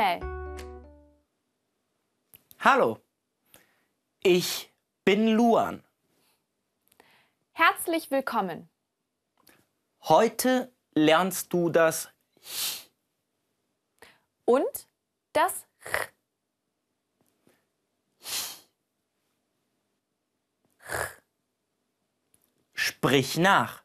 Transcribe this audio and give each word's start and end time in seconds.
Mel. 0.00 0.20
Hallo, 2.58 2.98
ich 4.22 4.72
bin 5.04 5.28
Luan. 5.28 5.84
Herzlich 7.52 8.10
willkommen. 8.10 8.70
Heute 10.02 10.72
lernst 10.94 11.52
du 11.52 11.68
das 11.68 12.08
Und 14.46 14.88
das 15.34 15.66
Ch. 15.84 16.12
Sprich 22.72 23.36
nach. 23.36 23.79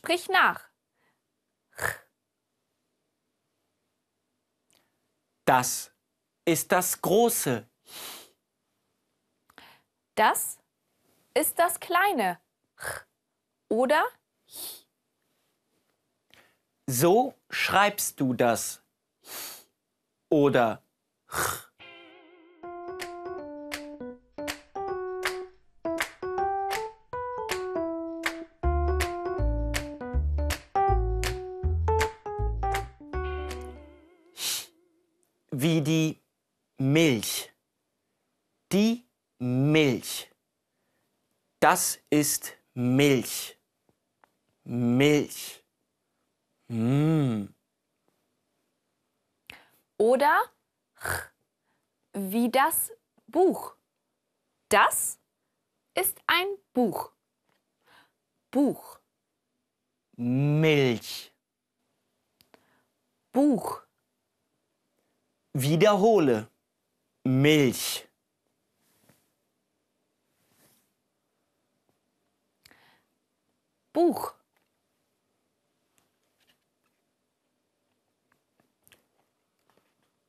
Sprich 0.00 0.30
nach. 0.30 0.70
Das 5.44 5.92
ist 6.46 6.72
das 6.72 7.02
große. 7.02 7.68
Das 10.14 10.58
ist 11.34 11.58
das 11.58 11.78
kleine. 11.80 12.40
Oder 13.68 14.02
So 16.86 17.34
schreibst 17.50 18.18
du 18.20 18.32
das. 18.32 18.82
Oder 20.30 20.82
wie 35.60 35.80
die 35.82 36.20
Milch. 36.78 37.52
Die 38.72 39.04
Milch. 39.38 40.30
Das 41.60 41.98
ist 42.08 42.56
Milch. 42.74 43.58
Milch. 44.64 45.62
Mm. 46.68 47.46
oder 50.00 50.40
wie 52.14 52.50
das 52.50 52.90
Buch. 53.26 53.74
Das 54.70 55.18
ist 55.94 56.18
ein 56.26 56.46
Buch. 56.72 57.12
Buch. 58.50 58.98
Milch. 60.16 61.32
Buch. 63.32 63.82
Wiederhole. 65.52 66.48
Milch. 67.24 68.06
Buch. 73.92 74.34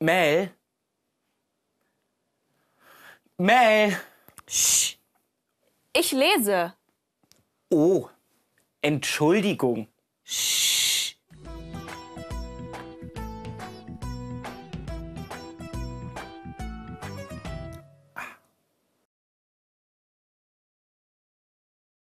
Mel. 0.00 0.50
Mel. 3.38 4.00
Sch. 4.48 4.96
Ich 5.92 6.12
lese. 6.12 6.74
Oh, 7.70 8.08
Entschuldigung. 8.80 9.86
Sch. 10.24 10.81